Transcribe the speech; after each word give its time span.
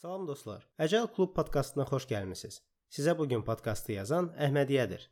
Salam 0.00 0.24
dostlar. 0.26 0.64
Əcəl 0.80 1.06
klub 1.14 1.34
podkastına 1.36 1.84
xoş 1.88 2.06
gəlmisiniz. 2.10 2.60
Sizə 2.90 3.12
bu 3.18 3.26
gün 3.28 3.42
podkastı 3.46 3.92
yazan 3.92 4.30
Əhmədiyədir. 4.46 5.04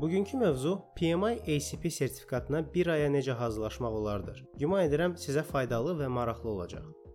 Bugünkü 0.00 0.36
mövzu 0.36 0.76
PMI 0.96 1.40
ACP 1.40 1.88
sertifikatına 1.92 2.62
1 2.74 2.86
aya 2.94 3.08
necə 3.08 3.32
hazırlaşmaq 3.40 3.98
olardır. 4.02 4.44
Güman 4.60 4.86
edirəm 4.86 5.18
sizə 5.20 5.42
faydalı 5.42 5.96
və 6.02 6.08
maraqlı 6.18 6.50
olacaq. 6.50 7.05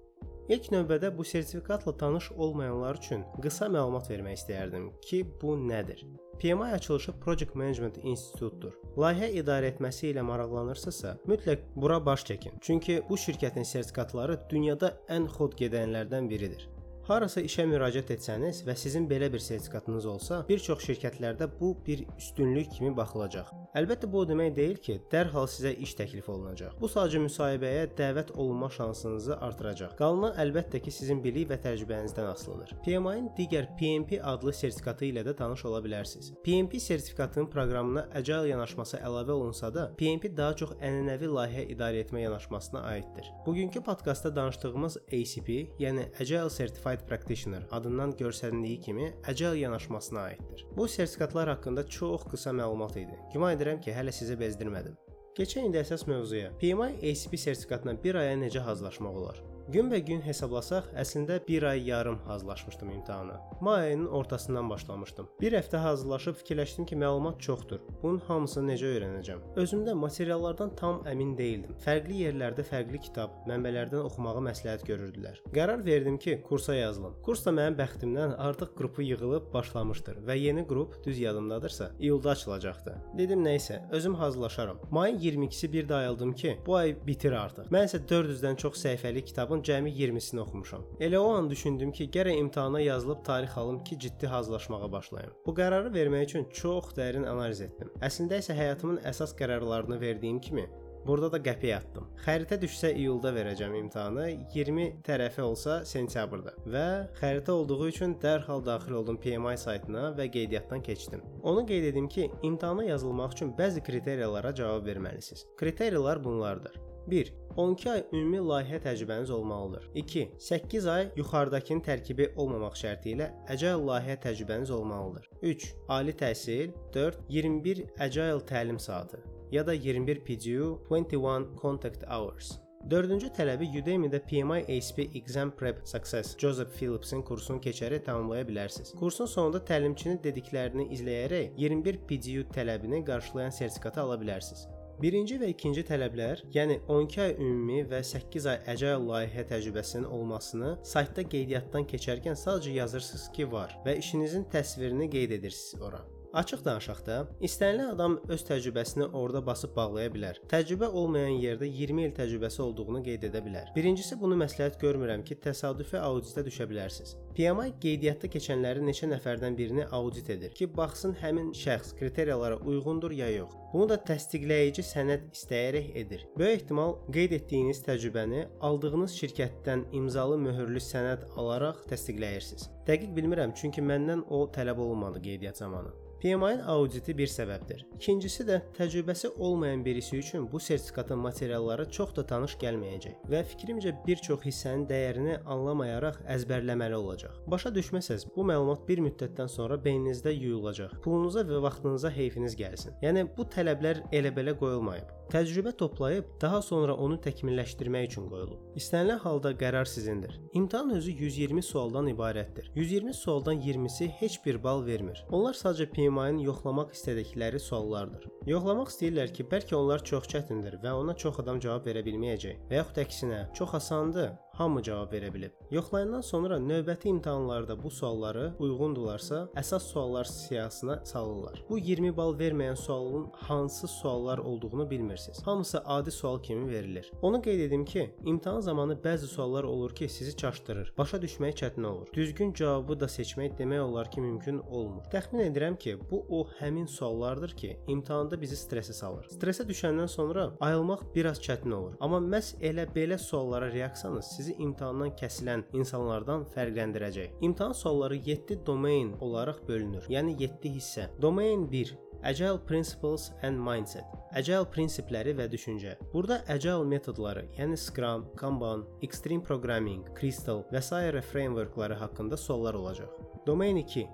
İlk 0.50 0.72
növbədə 0.74 1.12
bu 1.18 1.24
sertifikatla 1.24 1.98
tanış 1.98 2.32
olmayanlar 2.32 2.98
üçün 2.98 3.22
qısa 3.44 3.68
məlumat 3.70 4.10
vermək 4.10 4.40
istəyərdim 4.40 4.88
ki, 5.06 5.22
bu 5.42 5.54
nədir? 5.68 6.02
PMI 6.42 6.72
açılışı 6.78 7.14
Project 7.22 7.56
Management 7.56 8.00
İnstitutdur. 8.04 8.74
Layihə 8.98 9.30
idarə 9.44 9.70
etməsi 9.70 10.10
ilə 10.10 10.26
maraqlanırsınızsa, 10.26 11.16
mütləq 11.30 11.68
bura 11.76 12.00
baş 12.06 12.26
çəkin. 12.32 12.58
Çünki 12.62 13.02
bu 13.10 13.18
şirkətin 13.24 13.64
sertifikatları 13.64 14.40
dünyada 14.50 14.96
ən 15.10 15.30
xod 15.30 15.54
gedənlərdən 15.62 16.30
biridir. 16.30 16.68
Harasa 17.06 17.42
işə 17.46 17.68
müraciət 17.70 18.16
etsəniz 18.18 18.66
və 18.66 18.76
sizin 18.76 19.06
belə 19.10 19.30
bir 19.34 19.40
sertifikatınız 19.40 20.06
olsa, 20.06 20.46
bir 20.50 20.60
çox 20.60 20.86
şirkətlərdə 20.90 21.50
bu 21.60 21.76
bir 21.86 22.08
üstünlük 22.18 22.72
kimi 22.72 22.98
baxılacaq. 22.98 23.54
Əlbəttə 23.72 24.08
bu 24.12 24.20
o 24.20 24.28
demək 24.28 24.50
deyil 24.52 24.80
ki, 24.84 24.98
dərhal 25.14 25.46
sizə 25.48 25.70
iş 25.80 25.94
təklifi 25.96 26.28
olunacaq. 26.34 26.74
Bu 26.82 26.90
sadəcə 26.92 27.22
müsahibəyə 27.24 27.86
dəvət 27.96 28.34
olunma 28.36 28.68
şansınızı 28.76 29.38
artıracaq. 29.46 29.94
Qalanı 29.96 30.34
əlbəttə 30.44 30.82
ki, 30.84 30.92
sizin 30.92 31.22
bilik 31.24 31.48
və 31.48 31.56
təcrübənizdən 31.64 32.28
asılıdır. 32.34 32.74
PMI-in 32.84 33.30
digər 33.38 33.70
PMP 33.80 34.18
adlı 34.28 34.52
sertifikatı 34.58 35.08
ilə 35.08 35.24
də 35.24 35.36
tanış 35.40 35.64
ola 35.70 35.80
bilərsiniz. 35.86 36.34
PMP 36.44 36.76
sertifikatının 36.84 37.48
proqramına 37.54 38.04
Agile 38.20 38.50
yanaşması 38.50 39.00
əlavə 39.00 39.38
olunsa 39.38 39.72
da, 39.72 39.88
PMP 39.96 40.28
daha 40.36 40.58
çox 40.60 40.76
ənənəvi 40.84 41.32
layihə 41.32 41.64
idarə 41.72 42.04
etmə 42.04 42.26
yanaşmasına 42.26 42.84
aiddir. 42.92 43.32
Bugünkü 43.46 43.86
podkastda 43.88 44.34
danışdığımız 44.36 44.98
ACP, 45.08 45.50
yəni 45.80 46.10
Agile 46.20 46.52
Certified 46.58 47.08
Practitioner 47.08 47.64
adından 47.72 48.12
görsəndiyi 48.20 48.82
kimi 48.82 49.14
Agile 49.28 49.58
yanaşmasına 49.64 50.28
aiddir. 50.28 50.68
Bu 50.78 50.88
sertifikatlar 50.88 51.56
haqqında 51.56 51.88
çox 51.88 52.28
qısa 52.28 52.52
məlumat 52.52 53.00
idi. 53.00 53.16
Güman 53.34 53.61
edirəm 53.62 53.82
ki, 53.86 53.94
hələ 53.94 54.12
sizi 54.16 54.36
bezdirmədim. 54.42 54.98
Keçək 55.38 55.70
indi 55.70 55.80
əsas 55.80 56.08
mövzuya. 56.10 56.50
PMI 56.60 56.98
ACP 57.12 57.38
sertifikatına 57.40 57.96
1 58.04 58.22
aya 58.26 58.36
necə 58.42 58.66
hazırlaşmaq 58.66 59.22
olar? 59.22 59.38
Günbəgün 59.70 60.24
hesablasaq, 60.26 60.88
əslində 60.98 61.38
1 61.48 61.64
ay 61.64 61.84
yarım 61.90 62.18
hazırlaşmışdım 62.26 62.90
imtahana. 62.90 63.40
May 63.62 63.82
ayının 63.82 64.08
ortasından 64.08 64.70
başlamışdım. 64.70 65.28
Bir 65.42 65.54
həftə 65.54 65.78
hazırlaşıb 65.78 66.36
fikirləşdim 66.40 66.86
ki, 66.86 66.96
məlumat 66.96 67.40
çoxdur. 67.40 67.80
Bunun 68.02 68.18
hamısını 68.28 68.72
necə 68.74 68.90
öyrənəcəm? 68.90 69.44
Özümdə 69.62 69.94
materiallardan 69.94 70.74
tam 70.76 71.04
əmin 71.08 71.36
deyildim. 71.38 71.76
Fərqli 71.86 72.24
yerlərdə 72.24 72.66
fərqli 72.66 73.02
kitab, 73.06 73.36
mənbələrdən 73.48 74.02
oxumağı 74.10 74.42
məsləhət 74.50 74.86
görürdülər. 74.90 75.40
Qərar 75.54 75.86
verdim 75.86 76.18
ki, 76.18 76.40
kursa 76.48 76.76
yazılım. 76.76 77.20
Kurs 77.24 77.46
da 77.46 77.54
mənim 77.54 77.78
bəxtimdən 77.78 78.36
artıq 78.42 78.74
qrupu 78.78 79.06
yığılıb 79.06 79.54
başlamışdır 79.54 80.24
və 80.28 80.40
yeni 80.40 80.66
qrup 80.68 80.98
düz 81.06 81.20
yadımdadırsa, 81.20 81.92
iyulda 82.00 82.34
açılacaqdı. 82.34 82.98
Dedim 83.18 83.46
nə 83.46 83.56
isə, 83.62 83.80
özüm 83.92 84.16
hazırlaşaram. 84.16 84.82
Mayın 84.92 85.20
22-si 85.20 85.72
bir 85.72 85.88
də 85.88 85.96
ayıldım 86.02 86.34
ki, 86.34 86.58
bu 86.66 86.76
ay 86.76 86.96
bitir 87.08 87.38
artıq. 87.38 87.70
Mən 87.72 87.88
isə 87.88 88.02
400-dən 88.10 88.58
çox 88.58 88.80
səhifəli 88.86 89.24
kitabın 89.26 89.51
kitabın 89.52 89.64
cəmi 89.64 89.92
20-sini 89.92 90.40
oxumuşam. 90.40 90.84
Elə 91.00 91.18
o 91.18 91.32
an 91.36 91.50
düşündüm 91.50 91.92
ki, 91.92 92.10
gərək 92.10 92.38
imtahana 92.40 92.80
yazılıb 92.80 93.26
tarix 93.26 93.58
alım 93.58 93.84
ki, 93.84 94.00
ciddi 94.00 94.28
hazırlaşmağa 94.28 94.92
başlayım. 94.92 95.32
Bu 95.46 95.52
qərarı 95.52 95.92
vermək 95.94 96.24
üçün 96.24 96.46
çox 96.54 96.94
dərin 96.96 97.28
analiz 97.28 97.62
etdim. 97.62 97.92
Əslində 98.02 98.40
isə 98.40 98.56
həyatımın 98.56 99.02
əsas 99.04 99.36
qərarlarını 99.36 100.00
verdiyim 100.02 100.40
kimi 100.40 100.70
Burada 101.02 101.32
da 101.34 101.40
qəpiyə 101.42 101.80
atdım. 101.82 102.06
Xəritə 102.22 102.60
düşsə 102.62 102.92
iyulda 102.94 103.32
verəcəm 103.34 103.74
imtahanı, 103.80 104.28
20 104.54 104.84
tərəfi 105.02 105.42
olsa 105.42 105.80
sentyabrda 105.84 106.54
və 106.70 106.84
xəritə 107.18 107.56
olduğu 107.56 107.88
üçün 107.88 108.14
dərhal 108.22 108.62
daxil 108.66 109.00
oldum 109.00 109.18
PMI 109.18 109.58
saytına 109.58 110.12
və 110.20 110.30
qeydiyyatdan 110.38 110.86
keçdim. 110.86 111.26
Onu 111.42 111.66
qeyd 111.66 111.90
edim 111.90 112.08
ki, 112.08 112.30
imtahana 112.44 112.86
yazılmaq 112.86 113.34
üçün 113.34 113.52
bəzi 113.58 113.82
kriteriyalara 113.84 114.54
cavab 114.56 114.86
verməlisiniz. 114.86 115.48
Kriteriyalar 115.58 116.24
bunlardır. 116.24 116.78
1. 117.12 117.34
12 117.58 117.90
ay 117.92 118.04
ümumi 118.14 118.40
layihə 118.48 118.80
təcrübəniz 118.86 119.32
olmalıdır. 119.32 119.90
2. 119.96 120.24
8 120.40 120.88
ay 120.88 121.10
yuxarıdakının 121.18 121.84
tərkibi 121.84 122.30
olmamaq 122.36 122.80
şərti 122.80 123.16
ilə 123.18 123.28
Agile 123.52 123.76
layihə 123.90 124.16
təcrübəniz 124.24 124.72
olmalıdır. 124.72 125.30
3. 125.42 125.68
Ali 125.90 126.16
təhsil. 126.24 126.72
4. 126.94 127.22
21 127.30 127.86
Agile 128.00 128.46
təlim 128.48 128.80
saatı 128.80 129.20
ya 129.52 129.68
da 129.68 129.74
21 129.74 130.20
PGU 130.20 130.82
21 130.90 131.62
contact 131.62 132.04
hours. 132.08 132.52
Dördüncü 132.90 133.28
tələbi 133.28 133.68
Udemy-də 133.82 134.20
PMI 134.26 134.64
ACP 134.78 135.16
Exam 135.16 135.52
Prep 135.52 135.88
Success 135.88 136.38
Joseph 136.38 136.72
Phillips'in 136.80 137.22
kursunu 137.22 137.62
keçərək 137.62 138.06
tamamlaya 138.06 138.48
bilərsiniz. 138.48 138.96
Kursun 139.00 139.30
sonunda 139.30 139.62
təlimçinin 139.66 140.18
dediklərini 140.24 140.88
izləyərək 140.96 141.58
21 141.62 142.00
PGU 142.10 142.48
tələbini 142.56 143.06
qarşılayan 143.06 143.50
sertifikatı 143.50 144.02
ala 144.02 144.18
bilərsiniz. 144.22 144.66
Birinci 145.02 145.40
və 145.42 145.48
ikinci 145.50 145.82
tələblər, 145.82 146.44
yəni 146.54 146.76
12 146.86 147.22
ay 147.24 147.32
ümumi 147.42 147.80
və 147.90 148.04
8 148.06 148.46
ay 148.52 148.60
Agile 148.70 149.00
layihə 149.02 149.48
təcrübəsinin 149.50 150.06
olmasını 150.06 150.76
saytda 150.86 151.26
qeydiyyatdan 151.32 151.90
keçərkən 151.90 152.38
sadəcə 152.38 152.78
yazırsınız 152.78 153.28
ki, 153.34 153.50
var 153.50 153.74
və 153.88 153.98
işinizin 153.98 154.46
təsvirini 154.54 155.10
qeyd 155.10 155.40
edirsiniz 155.40 155.88
ora. 155.90 156.04
Açıq 156.32 156.62
danışaq 156.64 157.00
da, 157.04 157.16
istənilən 157.44 157.90
adam 157.92 158.14
öz 158.32 158.44
təcrübəsini 158.48 159.10
orada 159.20 159.42
basıb 159.46 159.74
bağlaya 159.76 160.08
bilər. 160.14 160.38
Təcrübə 160.52 160.88
olmayan 160.88 161.34
yerdə 161.44 161.68
20 161.68 162.06
il 162.08 162.14
təcrübəsi 162.16 162.62
olduğunu 162.64 163.02
qeyd 163.04 163.26
edə 163.28 163.42
bilər. 163.44 163.72
Birincisi 163.76 164.16
bunu 164.20 164.38
məsləhət 164.40 164.78
görmürəm 164.80 165.26
ki, 165.28 165.36
təsadüfi 165.44 165.98
auditə 166.00 166.46
düşə 166.46 166.70
bilərsiniz. 166.72 167.18
PMI 167.36 167.74
qeydiyyatda 167.84 168.30
keçənləri 168.32 168.84
neçə 168.88 169.10
nəfərdən 169.12 169.58
birini 169.58 169.84
audit 169.98 170.30
edir 170.32 170.54
ki, 170.56 170.70
baxsın 170.78 171.18
həmin 171.20 171.50
şəxs 171.64 171.98
kriteriyalara 172.00 172.62
uyğundur 172.64 173.12
ya 173.12 173.28
yox. 173.34 173.58
Bunu 173.74 173.90
da 173.92 173.98
təsdiqləyici 174.08 174.86
sənəd 174.88 175.26
istəyərək 175.36 175.90
edir. 176.00 176.24
Böyük 176.38 176.62
ehtimal 176.62 176.96
qeyd 177.12 177.36
etdiyiniz 177.42 177.84
təcrübəni 177.88 178.46
aldığınız 178.70 179.18
şirkətdən 179.20 179.90
imzalı 180.00 180.40
möhürlü 180.46 180.84
sənəd 180.88 181.28
alaraq 181.36 181.84
təsdiqləyirsiniz. 181.92 182.70
Dəqiq 182.88 183.12
bilmirəm, 183.20 183.56
çünki 183.56 183.84
məndən 183.84 184.24
o 184.30 184.46
tələb 184.56 184.80
olunmadı 184.80 185.24
qeydiyyat 185.28 185.64
zamanı. 185.64 185.92
PMI-nin 186.22 186.60
auditi 186.70 187.16
bir 187.18 187.30
səbəbdir. 187.34 187.86
İkincisi 187.96 188.46
də 188.46 188.60
təcrübəsi 188.78 189.32
olmayan 189.38 189.86
birisi 189.86 190.18
üçün 190.18 190.52
bu 190.52 190.60
sertifikatın 190.60 191.18
materialları 191.18 191.88
çox 191.90 192.16
da 192.16 192.26
tanış 192.28 192.54
gəlməyəcək 192.62 193.24
və 193.32 193.42
fikrimcə 193.54 193.96
bir 194.06 194.22
çox 194.28 194.46
hissənin 194.46 194.86
dəyərini 194.90 195.40
anlamayaraq 195.46 196.20
əzbərləməli 196.36 197.00
olacaq. 197.00 197.40
Başa 197.48 197.74
düşməsəz, 197.74 198.28
bu 198.36 198.46
məlumat 198.46 198.86
bir 198.88 199.02
müddətdən 199.08 199.50
sonra 199.50 199.80
beyninizdə 199.82 200.36
yuyulacaq. 200.36 201.00
Pulunuza 201.02 201.42
və 201.48 201.64
vaxtınıza 201.66 202.14
heyfiniz 202.14 202.58
gəlsin. 202.60 202.94
Yəni 203.02 203.26
bu 203.38 203.48
tələblər 203.56 204.06
elə-belə 204.14 204.54
qoyulmayıb. 204.62 205.21
Təcrübə 205.32 205.72
toplayıb 205.80 206.26
daha 206.42 206.58
sonra 206.62 206.92
onu 207.00 207.16
təkmilləşdirmək 207.24 208.10
üçün 208.10 208.26
qoyulub. 208.28 208.66
İstənilən 208.76 209.22
halda 209.24 209.54
qərar 209.62 209.88
sizindir. 209.88 210.34
İmtahan 210.60 210.90
özü 210.98 211.12
120 211.12 211.64
sualdan 211.64 212.10
ibarətdir. 212.12 212.68
120 212.76 213.14
sualdan 213.14 213.62
20-si 213.62 214.10
heç 214.20 214.36
bir 214.46 214.60
bal 214.64 214.84
vermir. 214.86 215.24
Onlar 215.32 215.56
sadəcə 215.56 215.88
PMI-nin 215.94 216.44
yoxlamaq 216.50 216.92
istədikləri 216.98 217.64
suallardır. 217.64 218.28
Yoxlamaq 218.52 218.92
istəyirlər 218.92 219.32
ki, 219.32 219.48
bəlkə 219.54 219.80
onlar 219.80 220.04
çox 220.12 220.28
çətindir 220.36 220.82
və 220.84 220.98
ona 221.00 221.16
çox 221.16 221.40
adam 221.40 221.64
cavab 221.64 221.88
verə 221.88 222.04
bilməyəcək 222.04 222.68
və 222.68 222.82
yaxud 222.82 223.02
əksinə, 223.06 223.42
çox 223.56 223.80
asandır, 223.80 224.34
hamı 224.54 224.84
cavab 224.84 225.14
verə 225.14 225.34
bilib. 225.34 225.52
Yoxlayandan 225.72 226.22
sonra 226.22 226.58
növbəti 226.58 227.08
imtahanlarda 227.08 227.78
bu 227.84 227.92
sualları 227.92 228.54
uyğundurlarsa, 228.60 229.48
əsas 229.56 229.88
suallar 229.92 230.24
siyahısına 230.24 231.06
salırlar. 231.06 231.64
Bu 231.70 231.78
20 231.78 232.18
bal 232.18 232.36
verməyən 232.40 232.76
sualın 232.76 233.28
hansı 233.34 233.88
suallar 233.88 234.38
olduğunu 234.38 234.90
bilmirsiniz. 234.90 235.48
Hamısı 235.48 235.82
adi 235.86 236.12
sual 236.12 236.40
kimi 236.44 236.72
verilir. 236.72 237.12
Onu 237.22 237.42
qeyd 237.42 237.60
edim 237.60 237.86
ki, 237.86 238.16
imtahan 238.26 238.60
zamanı 238.60 238.94
bəzi 238.94 239.28
suallar 239.28 239.64
olur 239.64 239.96
ki, 239.96 240.10
sizi 240.10 240.38
çaşdırır. 240.38 240.94
Başa 240.98 241.18
düşmək 241.18 241.56
çətin 241.64 241.86
olur. 241.86 242.08
Düzgün 242.14 242.54
cavabı 242.54 243.00
da 243.00 243.06
seçmək 243.06 243.58
demək 243.58 243.80
olar 243.80 244.12
ki, 244.12 244.22
mümkün 244.22 244.58
olmur. 244.60 245.04
Təxmin 245.14 245.46
edirəm 245.52 245.78
ki, 245.78 245.98
bu 246.12 246.26
o 246.30 246.48
həmin 246.60 246.88
suallardır 246.88 247.50
ki, 247.50 247.78
imtahanda 247.88 248.42
bizi 248.42 248.56
stresə 248.56 248.94
salır. 248.94 249.26
Stresə 249.32 249.68
düşəndən 249.68 250.08
sonra 250.08 250.52
ayılmaq 250.60 251.06
biraz 251.16 251.42
çətin 251.42 251.74
olur. 251.74 251.96
Amma 252.00 252.18
məhz 252.18 252.56
elə 252.62 252.88
belə 252.96 253.18
suallara 253.18 253.72
reaksiyanız 253.72 254.26
sizi 254.42 254.56
imtahandan 254.64 255.12
kəsilən 255.20 255.64
insanlardan 255.78 256.48
fərqləndirəcək. 256.56 257.36
İmtahan 257.46 257.76
sualları 257.78 258.16
7 258.26 258.66
domain 258.66 259.14
olaraq 259.22 259.62
bölünür. 259.68 260.08
Yəni 260.10 260.34
7 260.40 260.72
hissə. 260.78 261.10
Domain 261.22 261.68
1 261.72 261.94
Agile 262.24 262.58
Principles 262.66 263.32
and 263.44 263.58
Mindset. 263.58 264.06
Agile 264.38 264.66
prinsipləri 264.74 265.34
və 265.38 265.48
düşüncə. 265.52 265.96
Burada 266.14 266.42
Agile 266.50 266.86
metodları, 266.86 267.48
yəni 267.58 267.78
Scrum, 267.78 268.28
Kanban, 268.38 268.86
Extreme 269.02 269.44
Programming, 269.44 270.06
Crystal 270.18 270.64
və 270.74 270.82
s. 270.82 271.22
frameworkları 271.32 271.94
haqqında 271.94 272.38
suallar 272.38 272.74
olacaq. 272.74 273.10
Domain 273.48 273.76
2 273.76 274.08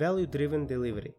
Value 0.00 0.32
Driven 0.32 0.68
Delivery. 0.68 1.14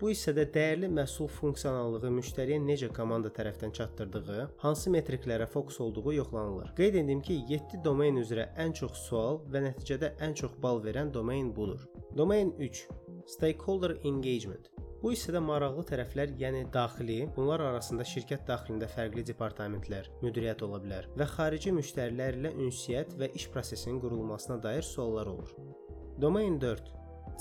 Bu 0.00 0.08
hissədə 0.08 0.46
dəyərli 0.48 0.88
məhsul 0.96 1.26
funksionallığı 1.28 2.08
müştəriyə 2.16 2.56
necə 2.64 2.86
komanda 2.96 3.28
tərəfindən 3.36 3.74
çatdırdığı, 3.76 4.46
hansı 4.62 4.92
metriklərə 4.94 5.44
fokus 5.52 5.76
olduğu 5.84 6.14
yoxlanılır. 6.16 6.70
Qeyd 6.78 6.96
etdim 7.02 7.20
ki, 7.26 7.36
7 7.50 7.82
domen 7.84 8.16
üzrə 8.22 8.46
ən 8.64 8.72
çox 8.80 8.96
sual 9.10 9.42
və 9.52 9.60
nəticədə 9.66 10.14
ən 10.24 10.32
çox 10.40 10.56
bal 10.64 10.80
verən 10.86 11.12
domen 11.12 11.52
budur. 11.56 11.84
Domain 12.16 12.54
3. 12.56 12.80
Stakeholder 13.34 13.98
engagement. 14.08 14.72
Bu 15.02 15.12
hissədə 15.12 15.44
maraqlı 15.44 15.84
tərəflər, 15.92 16.32
yəni 16.40 16.64
daxili, 16.72 17.20
bunlar 17.36 17.60
arasında 17.68 18.04
şirkət 18.08 18.48
daxilində 18.48 18.88
fərqli 18.88 19.28
departamentlər, 19.28 20.08
müdiriyyət 20.24 20.64
ola 20.64 20.80
bilər 20.80 21.12
və 21.20 21.28
xarici 21.36 21.76
müştərilər 21.76 22.40
ilə 22.40 22.56
ünsiyyət 22.56 23.18
və 23.20 23.34
iş 23.36 23.50
prosesinin 23.52 24.00
qurulmasına 24.00 24.62
dair 24.64 24.84
suallar 24.96 25.28
olur. 25.28 25.56
Domain 26.20 26.60
4. 26.60 26.92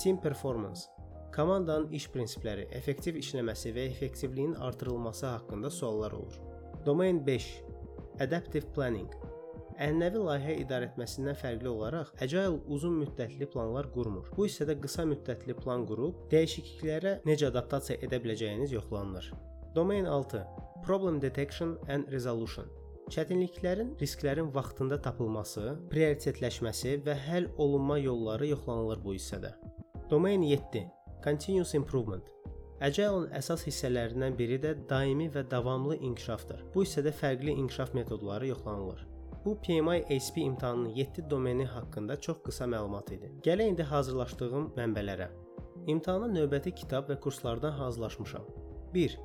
Team 0.04 0.20
performance. 0.20 0.99
Komandanın 1.36 1.92
iş 1.94 2.08
prinsipləri, 2.14 2.68
effektiv 2.76 3.18
işləməsi 3.22 3.74
və 3.76 3.86
effektivliyin 3.92 4.54
artırılması 4.54 5.26
haqqında 5.26 5.70
suallar 5.70 6.12
olur. 6.12 6.40
Domain 6.86 7.26
5. 7.28 7.50
Adaptive 8.20 8.74
planning. 8.76 9.12
Ənənəvi 9.80 10.20
layihə 10.26 10.56
idarəetməsindən 10.66 11.38
fərqli 11.40 11.70
olaraq 11.72 12.10
Agile 12.24 12.58
uzun 12.68 12.98
müddətli 13.00 13.48
planlar 13.54 13.88
qurmur. 13.94 14.28
Bu 14.36 14.48
hissədə 14.50 14.76
qısa 14.82 15.06
müddətli 15.08 15.56
plan 15.56 15.86
qurub 15.88 16.26
dəyişikliklərə 16.34 17.14
necə 17.30 17.48
adaptasiya 17.54 18.02
edə 18.08 18.20
biləcəyiniz 18.26 18.76
yoxlanılır. 18.76 19.32
Domain 19.76 20.06
6. 20.06 20.44
Problem 20.84 21.22
detection 21.22 21.78
and 21.88 22.12
resolution. 22.12 22.68
Çətinliklərin, 23.10 23.96
risklərin 24.02 24.52
vaxtında 24.54 25.00
tapılması, 25.02 25.78
prioritetləşməsi 25.94 27.00
və 27.06 27.16
həll 27.30 27.48
olunma 27.58 27.98
yolları 27.98 28.52
yoxlanılır 28.52 29.04
bu 29.06 29.16
hissədə. 29.16 29.56
Domain 30.10 30.42
7. 30.42 30.84
Continuous 31.24 31.74
improvement. 31.76 32.24
Agile-ın 32.80 33.26
əsas 33.36 33.66
hissələrindən 33.68 34.38
biri 34.40 34.56
də 34.64 34.70
daimi 34.88 35.26
və 35.34 35.44
davamlı 35.52 35.98
inkişafdır. 35.98 36.62
Bu 36.74 36.86
hissədə 36.86 37.12
fərqli 37.12 37.52
inkişaf 37.52 37.94
metodları 37.94 38.48
yoxlanılır. 38.48 39.02
Bu 39.46 39.58
PMI 39.66 40.06
ASP 40.16 40.38
imtahanının 40.38 40.90
7 40.96 41.30
domeni 41.30 41.66
haqqında 41.66 42.16
çox 42.22 42.38
qısa 42.44 42.66
məlumat 42.72 43.12
idi. 43.14 43.32
Gələ 43.44 43.68
indi 43.72 43.84
hazırlaşdığım 43.84 44.72
mənbələrə. 44.78 45.28
İmtahana 45.88 46.32
növbəti 46.32 46.76
kitab 46.76 47.12
və 47.12 47.20
kurslardan 47.20 47.72
hazırlaşmışam. 47.72 48.48
1. 48.94 49.20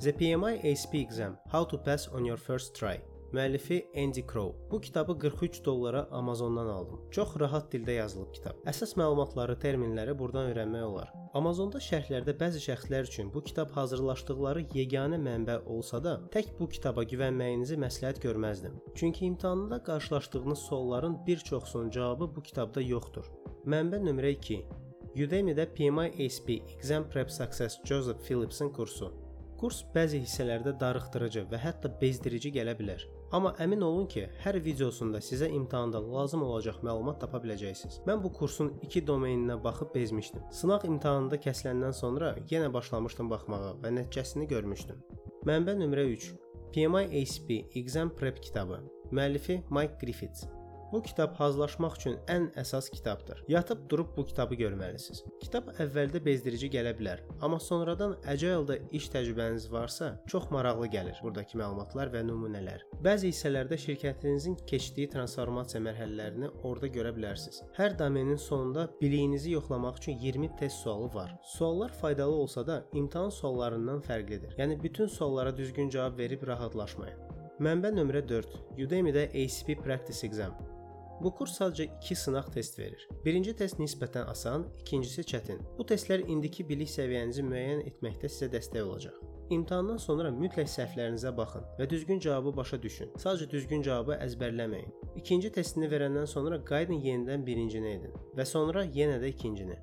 The 0.00 0.12
PMI 0.12 0.72
ASP 0.72 0.94
exam: 0.94 1.36
How 1.52 1.68
to 1.68 1.82
pass 1.84 2.08
on 2.08 2.24
your 2.24 2.38
first 2.38 2.74
try. 2.74 3.00
Müəllifi 3.32 3.86
Andy 3.96 4.22
Crow. 4.32 4.70
Bu 4.70 4.80
kitabı 4.80 5.18
43 5.18 5.64
dollara 5.64 6.08
Amazondan 6.10 6.66
aldım. 6.66 7.00
Çox 7.10 7.36
rahat 7.40 7.74
dildə 7.74 7.92
yazılıb 7.92 8.32
kitab. 8.34 8.56
Əsas 8.66 8.96
məlumatları, 8.98 9.54
terminləri 9.62 10.16
burdan 10.18 10.50
öyrənmək 10.50 10.82
olar. 10.82 11.12
Amazonda 11.38 11.78
şərhlərdə 11.78 12.34
bəzi 12.40 12.58
şəxslər 12.64 13.06
üçün 13.06 13.30
bu 13.34 13.44
kitab 13.46 13.70
hazırlaşdıqları 13.76 14.64
yeganə 14.74 15.20
mənbə 15.22 15.60
olsa 15.70 16.02
da, 16.02 16.16
tək 16.34 16.50
bu 16.58 16.66
kitaba 16.74 17.06
güvənməyinizi 17.06 17.78
məsləhət 17.78 18.18
görməzdim. 18.26 18.74
Çünki 18.94 19.26
imtahanda 19.26 19.82
qarşılaşdığınız 19.82 20.58
sualların 20.58 21.18
bir 21.26 21.38
çoxsunun 21.38 21.90
cavabı 21.90 22.34
bu 22.36 22.42
kitabda 22.42 22.82
yoxdur. 22.82 23.30
Mənbə 23.66 24.02
nömrə 24.02 24.34
2. 24.40 24.62
Udemy-də 25.14 25.70
PMI 25.74 26.26
ASP 26.26 26.50
Exam 26.78 27.08
Prep 27.10 27.30
Success 27.30 27.78
Joseph 27.84 28.26
Phillips'in 28.26 28.72
kursu. 28.72 29.12
Kurs 29.60 29.82
bəzi 29.92 30.22
hissələrdə 30.22 30.72
darıxdırıcı 30.80 31.42
və 31.50 31.58
hətta 31.60 31.90
bezdirici 32.00 32.48
gələ 32.54 32.72
bilər. 32.78 33.02
Amma 33.36 33.50
əmin 33.60 33.82
olun 33.84 34.06
ki, 34.08 34.22
hər 34.40 34.56
videosunda 34.64 35.18
sizə 35.20 35.50
imtahanda 35.52 36.00
lazım 36.00 36.46
olacaq 36.46 36.78
məlumat 36.86 37.18
tapa 37.20 37.42
biləcəksiniz. 37.44 37.98
Mən 38.08 38.22
bu 38.24 38.30
kursun 38.38 38.70
2 38.86 39.02
domeninə 39.10 39.58
baxıb 39.64 39.92
bezmişdim. 39.94 40.46
Sınaq 40.60 40.86
imtahanında 40.88 41.36
kəsiləndən 41.44 41.92
sonra 41.98 42.30
yenə 42.48 42.70
başlamışdım 42.72 43.28
baxmağa 43.34 43.74
və 43.82 43.92
nəticəsini 43.98 44.48
görmüşdüm. 44.54 45.02
Mənbə 45.44 45.76
nömrə 45.82 46.06
3. 46.14 46.30
PMI 46.72 47.04
ACP 47.20 47.76
Exam 47.82 48.14
Prep 48.16 48.40
kitabı. 48.42 48.80
Müəllifi 49.12 49.60
Mike 49.68 50.00
Griffiths. 50.00 50.48
Bu 50.92 51.02
kitab 51.02 51.34
hazırlaşmaq 51.38 51.96
üçün 51.96 52.16
ən 52.28 52.48
əsas 52.58 52.90
kitabdır. 52.90 53.44
Yatıb 53.48 53.84
durub 53.90 54.16
bu 54.16 54.24
kitabı 54.26 54.56
görməlisiniz. 54.58 55.22
Kitab 55.40 55.68
əvvəldə 55.82 56.22
bezdirici 56.24 56.70
gələ 56.72 56.92
bilər, 56.98 57.22
amma 57.40 57.60
sonradan 57.62 58.16
Agile-da 58.26 58.76
iş 58.90 59.06
təcrübəniz 59.14 59.68
varsa, 59.72 60.10
çox 60.26 60.50
maraqlı 60.50 60.88
gəlir 60.94 61.20
burdakı 61.22 61.58
məlumatlar 61.58 62.10
və 62.14 62.24
nümunələr. 62.26 62.82
Bəzi 63.04 63.30
hissələrdə 63.30 63.78
şirkətinizin 63.84 64.58
keçdiyi 64.66 65.10
transformasiya 65.14 65.82
mərhələlərini 65.86 66.50
orada 66.62 66.90
görə 66.98 67.14
bilərsiniz. 67.16 67.62
Hər 67.78 67.98
domenin 67.98 68.40
sonunda 68.40 68.88
biliyinizi 69.00 69.54
yoxlamaq 69.54 70.02
üçün 70.02 70.18
20 70.18 70.56
test 70.56 70.82
sualı 70.82 71.14
var. 71.14 71.36
Suallar 71.44 71.92
faydalı 71.92 72.34
olsa 72.34 72.66
da, 72.66 72.84
imtahan 72.92 73.30
suallarından 73.30 74.02
fərqlidir. 74.02 74.58
Yəni 74.58 74.82
bütün 74.82 75.06
suallara 75.06 75.56
düzgün 75.56 75.88
cavab 75.88 76.18
verib 76.18 76.46
rahatlaşmayın. 76.46 77.30
Mənbə 77.60 77.92
nömrə 77.92 78.22
4. 78.28 78.54
Udemy-də 78.80 79.28
ACP 79.36 79.82
Practice 79.84 80.26
Exam. 80.26 80.79
Bu 81.20 81.30
kurs 81.36 81.52
sadəcə 81.58 81.84
2 82.00 82.14
sınaq 82.16 82.46
test 82.54 82.78
verir. 82.78 83.02
Birinci 83.24 83.52
test 83.56 83.76
nisbətən 83.82 84.30
asan, 84.32 84.64
ikincisi 84.80 85.24
çətin. 85.32 85.58
Bu 85.78 85.84
testlər 85.90 86.22
indiki 86.24 86.64
bilik 86.68 86.88
səviyyənizi 86.88 87.44
müəyyən 87.44 87.82
etməkdə 87.90 88.30
sizə 88.32 88.48
dəstək 88.54 88.86
olacaq. 88.86 89.18
İmtahandan 89.52 89.98
sonra 90.00 90.30
mütləq 90.32 90.70
səhvlərinizə 90.70 91.34
baxın 91.36 91.66
və 91.78 91.90
düzgün 91.90 92.22
cavabı 92.24 92.54
başa 92.56 92.80
düşün. 92.82 93.12
Sadəcə 93.20 93.50
düzgün 93.50 93.82
cavabı 93.82 94.16
əzbərləməyin. 94.28 94.96
İkinci 95.20 95.52
testini 95.52 95.90
verəndən 95.92 96.28
sonra 96.30 96.62
qayıdın 96.64 97.04
yenidən 97.04 97.46
birincini 97.46 97.96
edin 97.98 98.16
və 98.38 98.46
sonra 98.46 98.86
yenə 98.86 99.20
də 99.20 99.34
ikincini. 99.34 99.76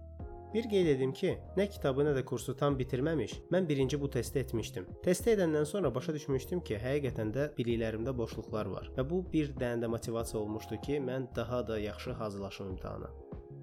Bir 0.53 0.69
qeyd 0.71 0.87
edim 0.87 1.11
ki, 1.11 1.33
nə 1.59 1.65
kitabı, 1.67 2.05
nə 2.07 2.13
də 2.15 2.21
kursu 2.25 2.53
tam 2.55 2.77
bitirməmiş, 2.79 3.33
mən 3.51 3.65
birinci 3.67 3.97
bu 3.99 4.07
testi 4.09 4.39
etmişdim. 4.39 4.85
Testi 5.03 5.33
edəndən 5.33 5.65
sonra 5.67 5.91
başa 5.95 6.13
düşmüşdüm 6.15 6.61
ki, 6.69 6.77
həqiqətən 6.83 7.33
də 7.35 7.47
biliklərimdə 7.57 8.13
boşluqlar 8.17 8.69
var 8.71 8.87
və 8.95 9.03
bu 9.09 9.19
bir 9.33 9.51
dənə 9.59 9.83
də 9.83 9.89
motivasiya 9.91 10.39
olmuşdu 10.39 10.79
ki, 10.85 11.01
mən 11.09 11.27
daha 11.35 11.59
da 11.67 11.79
yaxşı 11.79 12.15
hazırlaşım 12.21 12.69
imtahana. 12.75 13.11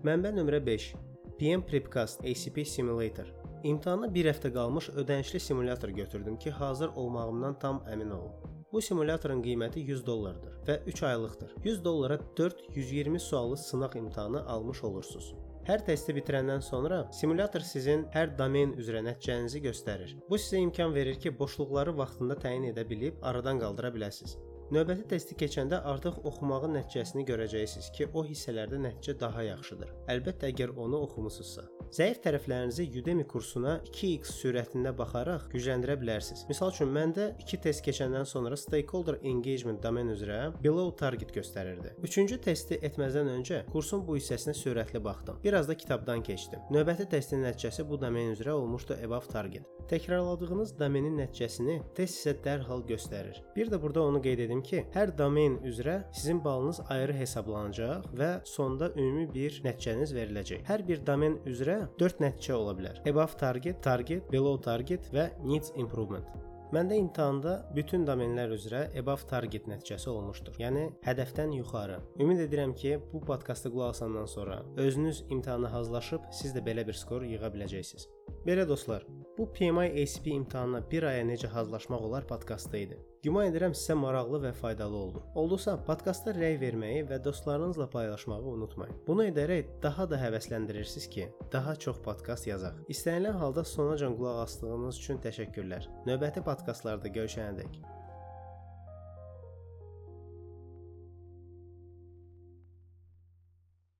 Mənbə 0.05 0.35
nömrə 0.37 0.61
5. 0.67 0.91
PM 1.39 1.65
Prepcast 1.65 2.21
ACP 2.21 2.67
Simulator. 2.69 3.33
İmtahana 3.65 4.11
1 4.15 4.29
həftə 4.29 4.53
qalmış 4.53 4.91
ödənişli 4.93 5.41
simulyator 5.41 5.89
götürdüm 5.89 6.37
ki, 6.37 6.51
hazır 6.51 6.89
olmağımdan 6.89 7.59
tam 7.59 7.81
əmin 7.89 8.13
olum. 8.13 8.53
Bu 8.73 8.83
simulyatorun 8.83 9.41
qiyməti 9.43 9.81
100 9.81 10.07
dollardır 10.07 10.61
və 10.69 10.79
3 10.87 11.03
aylıqdır. 11.03 11.55
100 11.65 11.85
dollara 11.85 12.21
4 12.37 12.77
120 12.77 13.21
suallı 13.21 13.57
sınaq 13.57 13.99
imtahanı 13.99 14.47
almış 14.47 14.85
olursunuz. 14.85 15.35
Hər 15.65 15.81
testi 15.81 16.13
bitirəndən 16.13 16.61
sonra 16.61 16.97
simulyator 17.17 17.63
sizin 17.65 18.03
hər 18.13 18.35
domen 18.37 18.75
üzrə 18.83 19.01
nəticənizi 19.07 19.63
göstərir. 19.65 20.11
Bu 20.29 20.37
sizə 20.37 20.61
imkan 20.61 20.93
verir 20.93 21.17
ki, 21.23 21.33
boşluqları 21.39 21.95
vaxtında 21.97 22.37
təyin 22.43 22.67
edə 22.69 22.85
bilib 22.91 23.25
aradan 23.31 23.63
qaldıra 23.63 23.89
biləsiniz. 23.95 24.35
Növbəti 24.73 25.05
testi 25.11 25.37
keçəndə 25.37 25.83
artıq 25.91 26.23
oxumağın 26.25 26.79
nəticəsini 26.79 27.27
görəcəksiniz 27.29 27.91
ki, 27.97 28.09
o 28.17 28.25
hissələrdə 28.25 28.79
nəticə 28.81 29.19
daha 29.21 29.45
yaxşıdır. 29.45 29.91
Əlbəttə 30.15 30.49
əgər 30.55 30.73
onu 30.81 31.03
oxumusunuzsa. 31.05 31.67
Zəif 31.95 32.19
tərəflərinizi 32.25 32.87
Udemy 32.99 33.27
kursuna 33.31 33.77
2x 33.87 34.33
sürətində 34.41 34.91
baxaraq 34.97 35.45
gücləndirə 35.53 35.95
bilərsiniz. 36.01 36.47
Məsəl 36.49 36.73
üçün 36.73 36.91
məndə 36.95 37.29
2 37.45 37.61
test 37.67 37.85
keçəndən 37.87 38.25
sonra 38.27 38.57
stakeholder 38.59 39.21
engagement 39.23 39.83
domen 39.85 40.11
üzrə 40.15 40.41
below 40.65 40.91
target 40.99 41.31
göstərirdi. 41.37 41.93
Üçüncü 42.03 42.41
testi 42.49 42.81
etməzdən 42.89 43.31
öncə 43.37 43.61
kursun 43.71 44.03
bu 44.09 44.17
hissəsinə 44.19 44.57
sürətli 44.59 45.05
baxdım. 45.05 45.39
Biraz 45.45 45.69
da 45.69 45.77
kitabdan 45.79 46.25
keçdim. 46.27 46.65
Növbəti 46.75 47.07
testin 47.13 47.45
nəticəsi 47.47 47.87
bu 47.87 48.01
domen 48.01 48.33
üzrə 48.33 48.57
olmuşdu 48.57 48.99
above 49.05 49.31
target. 49.31 49.69
Təkrarladığınız 49.91 50.75
domenin 50.81 51.19
nəticəsini 51.21 51.79
test 51.95 52.23
sizə 52.23 52.35
dərhal 52.43 52.83
göstərir. 52.89 53.43
Bir 53.55 53.71
də 53.71 53.79
burada 53.83 54.03
onu 54.03 54.23
qeyd 54.25 54.47
edim 54.47 54.54
ki, 54.63 54.85
hər 54.95 55.11
domen 55.19 55.59
üzrə 55.67 55.97
sizin 56.13 56.45
balınız 56.45 56.81
ayrı 56.93 57.17
hesablanacaq 57.19 58.09
və 58.15 58.31
sonda 58.47 58.93
ümumi 58.95 59.27
bir 59.35 59.61
nəticəniz 59.65 60.15
veriləcək. 60.15 60.65
Hər 60.69 60.87
bir 60.87 61.03
domen 61.07 61.39
üzrə 61.51 61.81
4 61.99 62.23
nəticə 62.23 62.55
ola 62.55 62.77
bilər. 62.79 63.03
Above 63.09 63.39
target, 63.41 63.83
target, 63.83 64.31
below 64.31 64.61
target 64.61 65.11
və 65.15 65.31
needs 65.43 65.73
improvement. 65.77 66.27
Məndə 66.75 66.97
imtahanda 66.99 67.59
bütün 67.77 68.07
domenlər 68.09 68.51
üzrə 68.57 68.87
above 68.99 69.29
target 69.31 69.69
nəticəsi 69.71 70.09
olmuşdur. 70.11 70.57
Yəni 70.59 70.89
hədəfdən 71.05 71.53
yuxarı. 71.61 72.01
Ümid 72.21 72.43
edirəm 72.49 72.75
ki, 72.75 72.97
bu 73.13 73.21
podkastı 73.21 73.71
qulaq 73.71 73.95
asandan 73.95 74.27
sonra 74.27 74.63
özünüz 74.77 75.25
imtahana 75.31 75.73
hazırlaşıb 75.73 76.27
siz 76.33 76.57
də 76.57 76.67
belə 76.67 76.87
bir 76.87 76.99
skor 76.99 77.23
yığa 77.23 77.53
biləcəksiniz. 77.55 78.09
Belə 78.47 78.69
dostlar, 78.69 79.07
bu 79.39 79.53
PMI 79.53 80.03
ACP 80.03 80.27
imtahanına 80.27 80.81
bir 80.91 81.03
aya 81.03 81.25
necə 81.25 81.49
hazırlaşmaq 81.49 82.03
olar 82.09 82.27
podkastı 82.29 82.77
idi. 82.77 82.99
Güman 83.25 83.49
edirəm 83.49 83.73
sizə 83.73 83.97
maraqlı 83.97 84.41
və 84.43 84.53
faydalı 84.59 84.97
oldu. 84.97 85.23
Oldusa, 85.41 85.79
podkastda 85.87 86.35
rəy 86.37 86.59
verməyi 86.61 87.07
və 87.09 87.19
dostlarınızla 87.25 87.89
paylaşmağı 87.91 88.53
unutmayın. 88.53 89.01
Bunu 89.07 89.25
edərək 89.31 89.73
daha 89.83 90.05
da 90.11 90.21
həvəsləndirirsiniz 90.21 91.09
ki, 91.17 91.27
daha 91.53 91.77
çox 91.87 92.05
podkast 92.05 92.47
yazaq. 92.53 92.85
İstənilən 92.93 93.41
halda 93.41 93.65
sonacan 93.65 94.19
qulaq 94.21 94.45
asdığınız 94.45 95.01
üçün 95.01 95.25
təşəkkürlər. 95.25 95.89
Növbəti 96.07 96.45
podkastlarda 96.45 97.09
görüşənədək 97.17 97.81